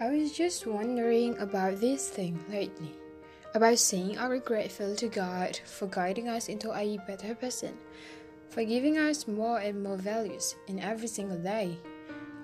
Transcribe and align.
I 0.00 0.10
was 0.10 0.30
just 0.30 0.64
wondering 0.64 1.36
about 1.38 1.80
this 1.80 2.08
thing 2.08 2.38
lately. 2.48 2.94
About 3.52 3.80
saying 3.80 4.16
are 4.16 4.38
grateful 4.38 4.94
to 4.94 5.08
God 5.08 5.58
for 5.64 5.88
guiding 5.88 6.28
us 6.28 6.48
into 6.48 6.72
a 6.72 6.98
better 7.04 7.34
person, 7.34 7.76
for 8.48 8.62
giving 8.62 8.96
us 8.96 9.26
more 9.26 9.58
and 9.58 9.82
more 9.82 9.96
values 9.96 10.54
in 10.68 10.78
every 10.78 11.08
single 11.08 11.38
day. 11.38 11.78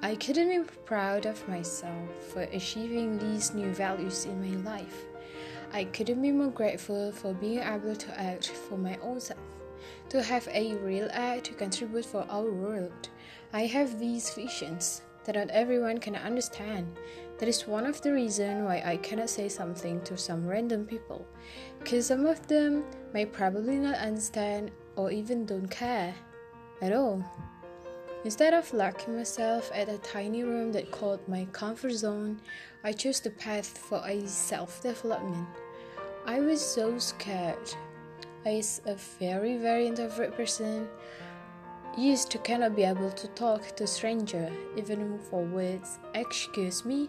I 0.03 0.17
couldn't 0.17 0.49
be 0.49 0.69
proud 0.85 1.27
of 1.27 1.49
myself 1.49 2.09
for 2.33 2.43
achieving 2.43 3.19
these 3.19 3.55
new 3.55 3.73
values 3.73 4.25
in 4.25 4.43
my 4.43 4.73
life. 4.73 5.05
I 5.73 5.85
couldn't 5.85 6.23
be 6.23 6.33
more 6.33 6.51
grateful 6.51 7.13
for 7.13 7.35
being 7.35 7.61
able 7.61 7.95
to 7.95 8.21
act 8.21 8.49
for 8.49 8.77
my 8.77 8.99
own 9.01 9.21
self, 9.21 9.39
to 10.09 10.25
have 10.25 10.49
a 10.51 10.75
real 10.79 11.09
act 11.13 11.45
to 11.45 11.53
contribute 11.53 12.05
for 12.05 12.27
our 12.29 12.51
world. 12.51 13.11
I 13.53 13.67
have 13.67 14.01
these 14.01 14.35
visions 14.35 15.03
that 15.25 15.37
not 15.37 15.51
everyone 15.51 15.99
can 15.99 16.17
understand. 16.17 16.99
That 17.39 17.49
is 17.49 17.67
one 17.67 17.87
of 17.87 18.01
the 18.01 18.13
reasons 18.13 18.65
why 18.65 18.83
I 18.85 18.97
cannot 18.99 19.31
say 19.31 19.49
something 19.49 20.01
to 20.03 20.17
some 20.17 20.47
random 20.47 20.87
people, 20.87 21.27
because 21.79 22.07
some 22.07 22.27
of 22.27 22.47
them 22.47 22.85
may 23.13 23.27
probably 23.27 23.79
not 23.79 23.97
understand 23.97 24.71
or 24.97 25.11
even 25.11 25.45
don't 25.45 25.69
care 25.69 26.15
at 26.81 26.93
all. 26.93 27.25
Instead 28.25 28.55
of 28.55 28.73
locking 28.73 29.17
myself 29.17 29.71
at 29.75 29.89
a 29.89 29.99
tiny 29.99 30.45
room 30.45 30.73
that 30.73 30.91
called 30.91 31.21
my 31.29 31.45
comfort 31.53 31.93
zone, 31.93 32.41
I 32.83 32.93
chose 32.93 33.21
the 33.21 33.31
path 33.31 33.77
for 33.77 34.03
a 34.07 34.27
self 34.27 34.81
development. 34.83 35.47
I 36.27 36.41
was 36.41 36.61
so 36.61 36.99
scared. 36.99 37.75
As 38.47 38.81
a 38.87 38.95
very, 39.19 39.57
very 39.57 39.87
introvert 39.87 40.37
person, 40.37 40.89
used 41.99 42.31
to 42.31 42.39
cannot 42.39 42.77
be 42.77 42.85
able 42.85 43.11
to 43.11 43.29
talk 43.29 43.77
to 43.77 43.87
stranger 43.87 44.51
even 44.77 45.19
for 45.31 45.45
words. 45.45 45.99
Excuse 46.15 46.85
me 46.85 47.09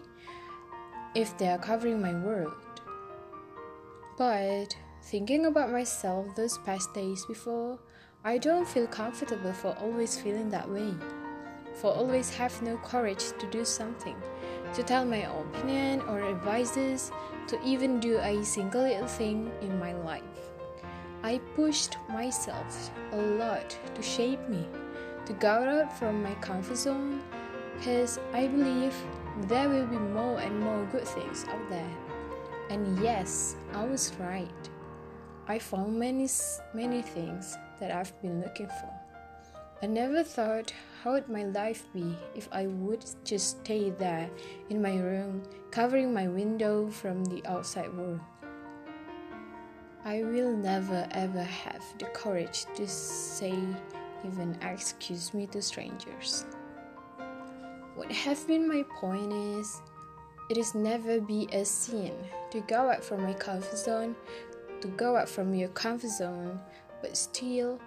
if 1.14 1.36
they 1.38 1.48
are 1.48 1.58
covering 1.58 2.00
my 2.00 2.14
world. 2.14 2.54
But 4.18 4.76
thinking 5.06 5.46
about 5.46 5.70
myself 5.70 6.26
those 6.34 6.58
past 6.66 6.92
days 6.92 7.24
before 7.26 7.78
i 8.24 8.36
don't 8.36 8.66
feel 8.66 8.88
comfortable 8.88 9.52
for 9.52 9.68
always 9.80 10.18
feeling 10.18 10.50
that 10.50 10.68
way 10.68 10.92
for 11.74 11.92
always 11.92 12.28
have 12.28 12.60
no 12.60 12.76
courage 12.78 13.22
to 13.38 13.48
do 13.52 13.64
something 13.64 14.16
to 14.74 14.82
tell 14.82 15.04
my 15.04 15.22
opinion 15.40 16.00
or 16.08 16.28
advices 16.28 17.12
to 17.46 17.56
even 17.62 18.00
do 18.00 18.18
a 18.18 18.44
single 18.44 18.82
little 18.82 19.06
thing 19.06 19.48
in 19.60 19.78
my 19.78 19.92
life 19.92 20.22
I 21.26 21.38
pushed 21.56 21.96
myself 22.08 22.92
a 23.10 23.16
lot 23.16 23.76
to 23.96 24.00
shape 24.00 24.48
me, 24.48 24.64
to 25.24 25.32
go 25.32 25.48
out 25.48 25.98
from 25.98 26.22
my 26.22 26.34
comfort 26.34 26.76
zone, 26.76 27.20
because 27.76 28.20
I 28.32 28.46
believe 28.46 28.94
there 29.48 29.68
will 29.68 29.86
be 29.86 29.98
more 29.98 30.38
and 30.38 30.60
more 30.60 30.86
good 30.92 31.02
things 31.02 31.44
out 31.48 31.68
there. 31.68 31.96
And 32.70 33.02
yes, 33.02 33.56
I 33.74 33.84
was 33.84 34.12
right. 34.20 34.70
I 35.48 35.58
found 35.58 35.98
many, 35.98 36.28
many 36.72 37.02
things 37.02 37.58
that 37.80 37.90
I've 37.90 38.14
been 38.22 38.40
looking 38.40 38.68
for. 38.68 38.92
I 39.82 39.86
never 39.86 40.22
thought 40.22 40.72
how 41.02 41.14
would 41.14 41.28
my 41.28 41.42
life 41.42 41.88
be 41.92 42.16
if 42.36 42.48
I 42.52 42.68
would 42.68 43.04
just 43.24 43.62
stay 43.62 43.90
there 43.90 44.30
in 44.70 44.80
my 44.80 44.96
room, 44.96 45.42
covering 45.72 46.14
my 46.14 46.28
window 46.28 46.88
from 46.88 47.24
the 47.24 47.44
outside 47.46 47.92
world. 47.92 48.20
I 50.06 50.22
will 50.22 50.56
never 50.56 51.04
ever 51.10 51.42
have 51.42 51.82
the 51.98 52.04
courage 52.04 52.66
to 52.76 52.86
say 52.86 53.58
even 54.24 54.56
excuse 54.62 55.34
me 55.34 55.48
to 55.48 55.60
strangers. 55.60 56.46
What 57.96 58.12
have 58.12 58.46
been 58.46 58.68
my 58.68 58.84
point 59.00 59.32
is 59.32 59.82
it 60.48 60.58
is 60.58 60.76
never 60.76 61.20
be 61.20 61.48
a 61.50 61.64
sin 61.64 62.14
to 62.52 62.60
go 62.60 62.88
out 62.88 63.02
from 63.02 63.24
my 63.24 63.32
comfort 63.32 63.76
zone, 63.76 64.14
to 64.80 64.86
go 64.86 65.16
out 65.16 65.28
from 65.28 65.52
your 65.52 65.70
comfort 65.70 66.10
zone, 66.10 66.60
but 67.02 67.16
still 67.16 67.80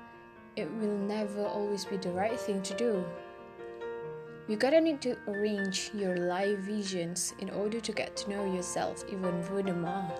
it 0.57 0.69
will 0.73 0.97
never 0.97 1.45
always 1.45 1.85
be 1.85 1.95
the 1.95 2.11
right 2.11 2.37
thing 2.37 2.61
to 2.63 2.75
do. 2.75 3.05
You 4.49 4.57
gotta 4.57 4.81
need 4.81 4.99
to 5.03 5.15
arrange 5.25 5.91
your 5.93 6.17
life 6.17 6.59
visions 6.59 7.33
in 7.39 7.49
order 7.49 7.79
to 7.79 7.91
get 7.93 8.17
to 8.17 8.29
know 8.29 8.53
yourself 8.53 9.05
even 9.09 9.41
furthermore. 9.41 10.11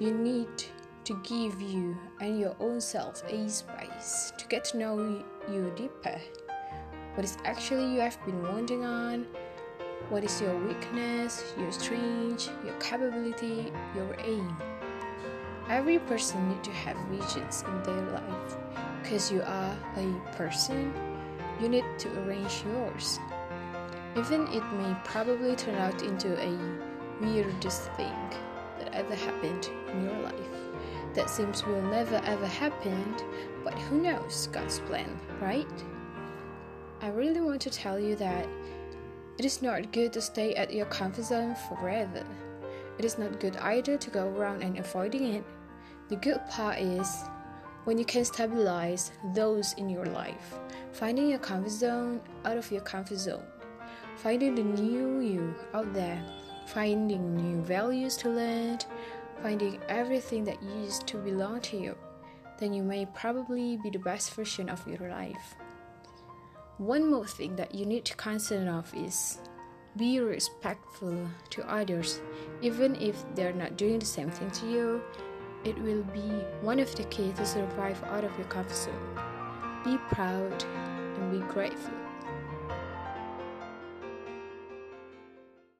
You 0.00 0.12
need 0.12 0.48
to 1.06 1.14
give 1.22 1.62
you 1.62 1.96
and 2.20 2.40
your 2.40 2.56
own 2.58 2.80
self 2.80 3.22
a 3.28 3.48
space 3.48 4.32
to 4.36 4.44
get 4.48 4.64
to 4.64 4.76
know 4.76 5.24
you 5.48 5.72
deeper. 5.76 6.20
What 7.14 7.24
is 7.24 7.38
actually 7.44 7.94
you 7.94 8.00
have 8.00 8.18
been 8.26 8.42
wanting 8.42 8.84
on? 8.84 9.24
What 10.10 10.24
is 10.24 10.40
your 10.40 10.58
weakness, 10.66 11.54
your 11.56 11.70
strength, 11.70 12.50
your 12.64 12.74
capability, 12.80 13.72
your 13.94 14.16
aim? 14.24 14.56
Every 15.70 16.00
person 16.00 16.48
need 16.48 16.64
to 16.64 16.72
have 16.72 16.96
visions 17.06 17.62
in 17.62 17.82
their 17.84 18.02
life. 18.10 18.56
Because 19.00 19.30
you 19.30 19.42
are 19.42 19.76
a 19.96 20.36
person, 20.36 20.92
you 21.60 21.68
need 21.68 21.84
to 21.98 22.08
arrange 22.22 22.64
yours. 22.64 23.20
Even 24.16 24.48
it 24.48 24.64
may 24.72 24.96
probably 25.04 25.54
turn 25.54 25.76
out 25.76 26.02
into 26.02 26.36
a 26.42 26.52
weirdest 27.20 27.92
thing 27.92 28.18
that 28.80 28.92
ever 28.92 29.14
happened 29.14 29.70
in 29.92 30.02
your 30.02 30.18
life 30.18 30.65
that 31.16 31.30
seems 31.30 31.64
will 31.66 31.82
never 31.82 32.20
ever 32.24 32.46
happen, 32.46 33.16
but 33.64 33.74
who 33.74 34.00
knows 34.00 34.48
God's 34.52 34.78
plan, 34.80 35.18
right? 35.40 35.66
I 37.00 37.08
really 37.08 37.40
want 37.40 37.60
to 37.62 37.70
tell 37.70 37.98
you 37.98 38.14
that 38.16 38.46
it 39.38 39.44
is 39.44 39.60
not 39.62 39.92
good 39.92 40.12
to 40.12 40.20
stay 40.20 40.54
at 40.54 40.72
your 40.72 40.86
comfort 40.86 41.24
zone 41.24 41.56
forever. 41.68 42.24
It 42.98 43.04
is 43.04 43.18
not 43.18 43.40
good 43.40 43.56
either 43.56 43.96
to 43.96 44.10
go 44.10 44.28
around 44.28 44.62
and 44.62 44.78
avoiding 44.78 45.34
it. 45.34 45.44
The 46.08 46.16
good 46.16 46.40
part 46.48 46.78
is 46.78 47.24
when 47.84 47.98
you 47.98 48.04
can 48.04 48.24
stabilize 48.24 49.12
those 49.34 49.72
in 49.74 49.88
your 49.88 50.06
life, 50.06 50.58
finding 50.92 51.28
your 51.28 51.38
comfort 51.38 51.70
zone 51.70 52.20
out 52.44 52.56
of 52.56 52.70
your 52.70 52.80
comfort 52.82 53.18
zone, 53.18 53.44
finding 54.16 54.54
the 54.54 54.62
new 54.62 55.20
you 55.20 55.54
out 55.74 55.92
there, 55.92 56.22
finding 56.66 57.36
new 57.36 57.62
values 57.62 58.16
to 58.18 58.30
learn, 58.30 58.78
finding 59.42 59.80
everything 59.88 60.44
that 60.44 60.62
used 60.62 61.06
to 61.08 61.16
belong 61.18 61.60
to 61.62 61.76
you, 61.76 61.96
then 62.58 62.72
you 62.72 62.82
may 62.82 63.06
probably 63.06 63.76
be 63.82 63.90
the 63.90 63.98
best 63.98 64.32
version 64.34 64.68
of 64.68 64.86
your 64.86 65.10
life. 65.10 65.56
One 66.78 67.10
more 67.10 67.26
thing 67.26 67.56
that 67.56 67.74
you 67.74 67.86
need 67.86 68.04
to 68.06 68.16
consider 68.16 68.70
of 68.70 68.92
is 68.94 69.38
be 69.96 70.20
respectful 70.20 71.26
to 71.50 71.72
others, 71.72 72.20
even 72.60 72.96
if 72.96 73.24
they're 73.34 73.52
not 73.52 73.76
doing 73.76 73.98
the 73.98 74.06
same 74.06 74.30
thing 74.30 74.50
to 74.50 74.70
you. 74.70 75.02
It 75.64 75.78
will 75.78 76.02
be 76.02 76.44
one 76.60 76.78
of 76.78 76.94
the 76.94 77.04
keys 77.04 77.34
to 77.36 77.46
survive 77.46 78.02
out 78.04 78.24
of 78.24 78.36
your 78.36 78.46
comfort 78.46 78.76
zone. 78.76 79.18
Be 79.84 79.96
proud 80.14 80.64
and 81.18 81.32
be 81.32 81.38
grateful. 81.52 82.05